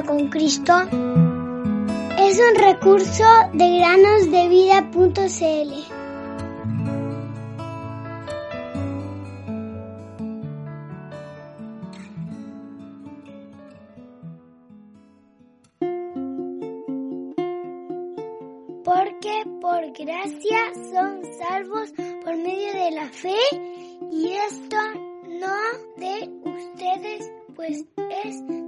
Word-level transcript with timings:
con 0.00 0.28
Cristo 0.28 0.72
es 2.18 2.40
un 2.40 2.54
recurso 2.56 3.24
de 3.52 3.78
granosdevida.cl. 3.78 5.72
Porque 18.82 19.44
por 19.60 19.92
gracia 19.92 20.72
son 20.90 21.22
salvos 21.38 21.92
por 22.24 22.34
medio 22.38 22.72
de 22.72 22.90
la 22.92 23.08
fe 23.10 23.36
y 24.10 24.32
esto 24.32 24.76
no 25.28 25.54
de 25.98 26.30
ustedes, 26.44 27.30
pues 27.54 27.84
es. 28.24 28.61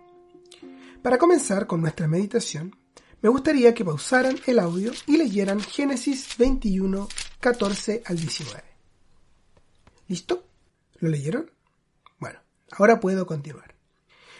Para 1.01 1.17
comenzar 1.17 1.67
con 1.67 1.81
nuestra 1.81 2.07
meditación, 2.07 2.73
me 3.21 3.27
gustaría 3.27 3.73
que 3.73 3.83
pausaran 3.83 4.37
el 4.45 4.59
audio 4.59 4.93
y 5.07 5.17
leyeran 5.17 5.59
Génesis 5.59 6.37
21, 6.37 7.09
14 7.41 8.03
al 8.05 8.17
19. 8.17 8.63
¿Listo? 10.07 10.47
¿Lo 10.99 11.09
leyeron? 11.09 11.51
Bueno, 12.17 12.39
ahora 12.71 13.01
puedo 13.01 13.25
continuar. 13.25 13.75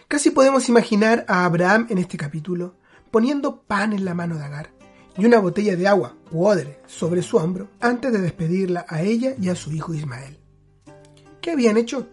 Casi 0.08 0.32
podemos 0.32 0.70
imaginar 0.70 1.26
a 1.27 1.43
Abraham 1.43 1.88
en 1.90 1.98
este 1.98 2.15
capítulo 2.15 2.77
poniendo 3.12 3.63
pan 3.63 3.91
en 3.93 4.05
la 4.05 4.13
mano 4.13 4.38
de 4.38 4.46
Agar 4.46 4.77
y 5.18 5.26
una 5.26 5.40
botella 5.40 5.76
de 5.76 5.87
agua 5.87 6.15
u 6.32 6.46
odre 6.46 6.79
sobre 6.85 7.21
su 7.21 7.37
hombro 7.37 7.70
antes 7.79 8.12
de 8.12 8.21
despedirla 8.21 8.85
a 8.87 9.01
ella 9.01 9.34
y 9.40 9.49
a 9.49 9.55
su 9.55 9.71
hijo 9.71 9.93
Ismael. 9.93 10.37
¿Qué 11.41 11.51
habían 11.51 11.77
hecho? 11.77 12.07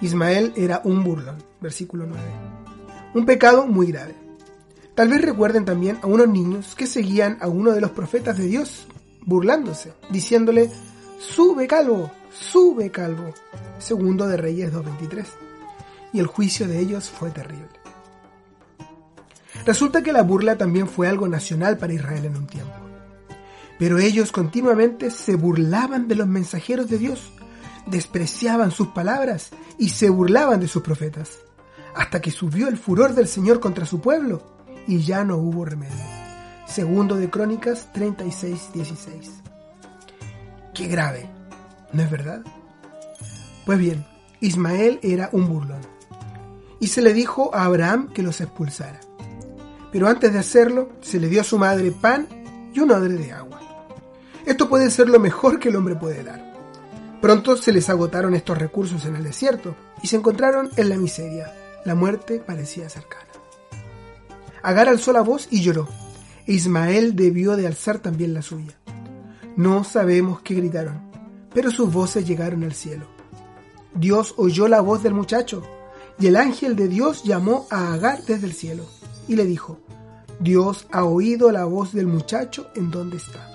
Ismael 0.00 0.52
era 0.56 0.80
un 0.84 1.04
burlón, 1.04 1.42
versículo 1.60 2.06
9. 2.06 2.22
Un 3.14 3.26
pecado 3.26 3.66
muy 3.66 3.86
grave. 3.88 4.14
Tal 4.94 5.08
vez 5.08 5.22
recuerden 5.22 5.64
también 5.64 5.98
a 6.02 6.06
unos 6.06 6.28
niños 6.28 6.74
que 6.74 6.86
seguían 6.86 7.38
a 7.40 7.48
uno 7.48 7.72
de 7.72 7.80
los 7.80 7.90
profetas 7.90 8.38
de 8.38 8.46
Dios, 8.46 8.86
burlándose, 9.22 9.92
diciéndole, 10.10 10.70
sube 11.18 11.66
calvo, 11.66 12.10
sube 12.32 12.90
calvo. 12.90 13.32
Segundo 13.78 14.26
de 14.26 14.36
Reyes 14.36 14.72
2.23. 14.72 15.24
Y 16.12 16.20
el 16.20 16.26
juicio 16.26 16.68
de 16.68 16.78
ellos 16.78 17.10
fue 17.10 17.30
terrible. 17.30 17.83
Resulta 19.66 20.02
que 20.02 20.12
la 20.12 20.22
burla 20.22 20.58
también 20.58 20.88
fue 20.88 21.08
algo 21.08 21.26
nacional 21.26 21.78
para 21.78 21.94
Israel 21.94 22.26
en 22.26 22.36
un 22.36 22.46
tiempo. 22.46 22.74
Pero 23.78 23.98
ellos 23.98 24.30
continuamente 24.30 25.10
se 25.10 25.36
burlaban 25.36 26.06
de 26.06 26.14
los 26.14 26.26
mensajeros 26.26 26.88
de 26.88 26.98
Dios, 26.98 27.32
despreciaban 27.86 28.70
sus 28.70 28.88
palabras 28.88 29.50
y 29.78 29.88
se 29.88 30.10
burlaban 30.10 30.60
de 30.60 30.68
sus 30.68 30.82
profetas, 30.82 31.38
hasta 31.94 32.20
que 32.20 32.30
subió 32.30 32.68
el 32.68 32.76
furor 32.76 33.14
del 33.14 33.26
Señor 33.26 33.58
contra 33.58 33.86
su 33.86 34.00
pueblo 34.00 34.42
y 34.86 35.00
ya 35.00 35.24
no 35.24 35.38
hubo 35.38 35.64
remedio. 35.64 35.96
Segundo 36.66 37.16
de 37.16 37.30
Crónicas 37.30 37.90
36, 37.92 38.70
16. 38.74 39.30
Qué 40.74 40.88
grave, 40.88 41.30
¿no 41.92 42.02
es 42.02 42.10
verdad? 42.10 42.42
Pues 43.64 43.78
bien, 43.78 44.04
Ismael 44.40 44.98
era 45.02 45.30
un 45.32 45.48
burlón. 45.48 45.80
Y 46.80 46.88
se 46.88 47.00
le 47.00 47.14
dijo 47.14 47.54
a 47.54 47.64
Abraham 47.64 48.08
que 48.12 48.22
los 48.22 48.40
expulsara 48.40 49.00
pero 49.94 50.08
antes 50.08 50.32
de 50.32 50.40
hacerlo 50.40 50.88
se 51.02 51.20
le 51.20 51.28
dio 51.28 51.40
a 51.40 51.44
su 51.44 51.56
madre 51.56 51.92
pan 51.92 52.26
y 52.74 52.80
un 52.80 52.90
odre 52.90 53.14
de 53.14 53.30
agua. 53.30 53.60
Esto 54.44 54.68
puede 54.68 54.90
ser 54.90 55.08
lo 55.08 55.20
mejor 55.20 55.60
que 55.60 55.68
el 55.68 55.76
hombre 55.76 55.94
puede 55.94 56.24
dar. 56.24 56.52
Pronto 57.22 57.56
se 57.56 57.72
les 57.72 57.88
agotaron 57.88 58.34
estos 58.34 58.58
recursos 58.58 59.04
en 59.04 59.14
el 59.14 59.22
desierto 59.22 59.76
y 60.02 60.08
se 60.08 60.16
encontraron 60.16 60.68
en 60.76 60.88
la 60.88 60.96
miseria. 60.96 61.54
La 61.84 61.94
muerte 61.94 62.42
parecía 62.44 62.88
cercana. 62.88 63.28
Agar 64.64 64.88
alzó 64.88 65.12
la 65.12 65.20
voz 65.20 65.46
y 65.52 65.60
lloró, 65.60 65.88
e 66.44 66.54
Ismael 66.54 67.14
debió 67.14 67.54
de 67.54 67.68
alzar 67.68 68.00
también 68.00 68.34
la 68.34 68.42
suya. 68.42 68.76
No 69.54 69.84
sabemos 69.84 70.42
qué 70.42 70.54
gritaron, 70.54 71.08
pero 71.54 71.70
sus 71.70 71.92
voces 71.92 72.26
llegaron 72.26 72.64
al 72.64 72.74
cielo. 72.74 73.06
Dios 73.94 74.34
oyó 74.38 74.66
la 74.66 74.80
voz 74.80 75.04
del 75.04 75.14
muchacho, 75.14 75.62
y 76.18 76.26
el 76.26 76.34
ángel 76.34 76.74
de 76.74 76.88
Dios 76.88 77.22
llamó 77.22 77.68
a 77.70 77.92
Agar 77.92 78.24
desde 78.24 78.48
el 78.48 78.54
cielo 78.54 78.84
y 79.28 79.36
le 79.36 79.44
dijo, 79.44 79.80
Dios 80.40 80.86
ha 80.90 81.04
oído 81.04 81.50
la 81.52 81.64
voz 81.64 81.92
del 81.92 82.06
muchacho 82.06 82.70
en 82.74 82.90
donde 82.90 83.16
está. 83.18 83.50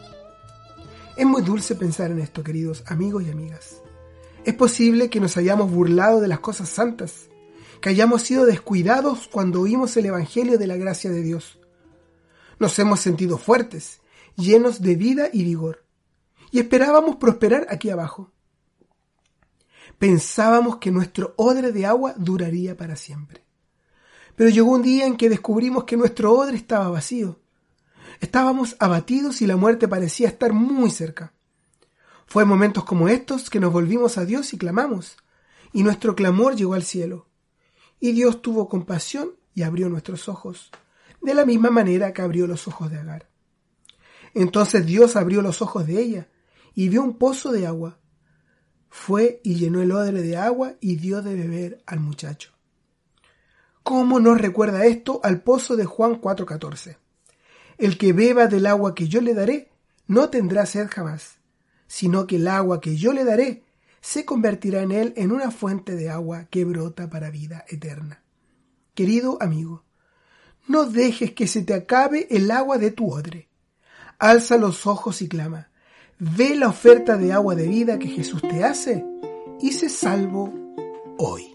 Es 1.16 1.26
muy 1.26 1.42
dulce 1.42 1.76
pensar 1.76 2.12
en 2.12 2.20
esto, 2.20 2.44
queridos 2.44 2.84
amigos 2.88 3.24
y 3.26 3.32
amigas. 3.32 3.82
Es 4.46 4.54
posible 4.54 5.10
que 5.10 5.20
nos 5.20 5.36
hayamos 5.36 5.70
burlado 5.70 6.22
de 6.22 6.30
las 6.30 6.40
cosas 6.40 6.70
santas, 6.70 7.28
que 7.82 7.90
hayamos 7.90 8.22
sido 8.22 8.46
descuidados 8.46 9.28
cuando 9.28 9.62
oímos 9.62 9.96
el 9.98 10.06
Evangelio 10.06 10.58
de 10.58 10.68
la 10.68 10.78
gracia 10.78 11.12
de 11.12 11.22
Dios. 11.22 11.60
Nos 12.58 12.78
hemos 12.80 13.00
sentido 13.00 13.38
fuertes, 13.38 14.02
llenos 14.36 14.82
de 14.82 14.96
vida 14.96 15.30
y 15.32 15.44
vigor, 15.44 15.86
y 16.52 16.60
esperábamos 16.60 17.18
prosperar 17.18 17.68
aquí 17.70 17.90
abajo. 17.90 18.32
Pensábamos 19.98 20.78
que 20.78 20.92
nuestro 20.92 21.34
odre 21.36 21.74
de 21.74 21.86
agua 21.86 22.14
duraría 22.18 22.78
para 22.78 22.96
siempre. 22.96 23.49
Pero 24.40 24.52
llegó 24.52 24.72
un 24.72 24.84
día 24.84 25.06
en 25.06 25.18
que 25.18 25.28
descubrimos 25.28 25.84
que 25.84 25.98
nuestro 25.98 26.32
odre 26.32 26.56
estaba 26.56 26.88
vacío. 26.88 27.42
Estábamos 28.22 28.78
abatidos 28.80 29.42
y 29.42 29.48
la 29.48 29.58
muerte 29.58 29.90
parecía 29.90 30.30
estar 30.30 30.54
muy 30.54 30.92
cerca. 30.92 31.34
Fue 32.26 32.44
en 32.44 32.50
momentos 32.50 32.86
como 32.86 33.10
estos 33.10 33.50
que 33.50 33.60
nos 33.60 33.74
volvimos 33.74 34.18
a 34.18 34.24
Dios 34.24 34.54
y 34.54 34.58
clamamos, 34.58 35.18
y 35.74 35.84
nuestro 35.84 36.16
clamor 36.16 36.56
llegó 36.56 36.74
al 36.74 36.84
cielo. 36.84 37.28
Y 38.00 38.14
Dios 38.14 38.42
tuvo 38.42 38.70
compasión 38.70 39.32
y 39.54 39.64
abrió 39.64 39.90
nuestros 39.90 40.30
ojos, 40.30 40.72
de 41.22 41.34
la 41.34 41.46
misma 41.46 41.70
manera 41.70 42.14
que 42.14 42.22
abrió 42.22 42.48
los 42.48 42.66
ojos 42.66 42.90
de 42.90 42.98
Agar. 42.98 43.30
Entonces 44.34 44.86
Dios 44.86 45.18
abrió 45.18 45.42
los 45.42 45.62
ojos 45.62 45.86
de 45.86 46.00
ella 46.00 46.30
y 46.74 46.88
vio 46.88 47.04
un 47.04 47.18
pozo 47.18 47.52
de 47.52 47.68
agua. 47.68 48.00
Fue 48.88 49.42
y 49.44 49.56
llenó 49.56 49.82
el 49.82 49.92
odre 49.92 50.22
de 50.22 50.38
agua 50.38 50.76
y 50.80 50.96
dio 50.96 51.22
de 51.22 51.36
beber 51.36 51.84
al 51.86 52.00
muchacho. 52.00 52.54
¿Cómo 53.84 54.20
nos 54.20 54.40
recuerda 54.40 54.86
esto 54.86 55.20
al 55.24 55.42
pozo 55.42 55.76
de 55.76 55.86
Juan 55.86 56.22
4:14? 56.22 56.98
El 57.78 57.98
que 57.98 58.14
beba 58.14 58.48
del 58.48 58.66
agua 58.66 58.94
que 58.94 59.08
yo 59.08 59.22
le 59.22 59.34
daré 59.34 59.72
no 60.08 60.30
tendrá 60.30 60.66
sed 60.66 60.88
jamás, 60.90 61.38
sino 61.88 62.28
que 62.28 62.38
el 62.38 62.48
agua 62.48 62.82
que 62.82 62.98
yo 62.98 63.14
le 63.14 63.24
daré 63.24 63.64
se 64.02 64.26
convertirá 64.26 64.82
en 64.82 64.92
él 64.92 65.14
en 65.18 65.32
una 65.32 65.52
fuente 65.52 65.96
de 65.96 66.10
agua 66.10 66.46
que 66.50 66.66
brota 66.66 67.10
para 67.10 67.30
vida 67.30 67.66
eterna. 67.68 68.24
Querido 68.94 69.38
amigo, 69.42 69.84
no 70.68 70.86
dejes 70.86 71.34
que 71.34 71.48
se 71.48 71.64
te 71.64 71.74
acabe 71.74 72.28
el 72.30 72.52
agua 72.52 72.78
de 72.78 72.92
tu 72.92 73.12
odre. 73.12 73.50
Alza 74.20 74.58
los 74.58 74.86
ojos 74.86 75.22
y 75.22 75.28
clama. 75.28 75.70
Ve 76.20 76.56
la 76.56 76.68
oferta 76.68 77.18
de 77.18 77.32
agua 77.32 77.56
de 77.56 77.68
vida 77.68 77.98
que 77.98 78.10
Jesús 78.10 78.42
te 78.42 78.64
hace 78.64 79.06
y 79.62 79.72
se 79.72 79.90
salvo 79.90 80.54
hoy. 81.18 81.54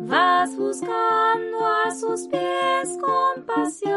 Vas 0.00 0.56
buscando 0.56 1.66
a 1.84 1.90
sus 1.90 2.26
pies 2.28 2.98
compasión, 3.00 3.90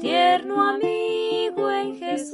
tierno 0.00 0.60
amigo 0.62 1.70
en 1.70 1.96
Jesús 1.96 2.31